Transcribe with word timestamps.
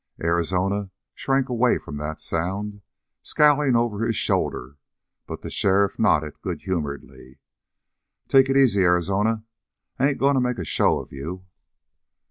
Arizona 0.23 0.89
shrank 1.13 1.47
away 1.47 1.77
from 1.77 1.97
that 1.97 2.19
sound, 2.19 2.81
scowling 3.21 3.75
over 3.75 4.03
his 4.03 4.15
shoulder, 4.15 4.77
but 5.27 5.43
the 5.43 5.49
sheriff 5.51 5.99
nodded 5.99 6.41
good 6.41 6.63
humoredly. 6.63 7.37
"Take 8.27 8.49
it 8.49 8.57
easy, 8.57 8.81
Arizona. 8.81 9.43
I 9.99 10.09
ain't 10.09 10.17
going 10.17 10.33
to 10.33 10.41
make 10.41 10.57
a 10.57 10.65
show 10.65 10.97
of 10.97 11.11
you!" 11.11 11.45